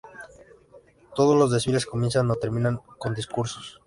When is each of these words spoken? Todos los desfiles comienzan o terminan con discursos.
Todos 1.13 1.37
los 1.37 1.51
desfiles 1.51 1.85
comienzan 1.85 2.31
o 2.31 2.35
terminan 2.35 2.77
con 2.97 3.13
discursos. 3.13 3.79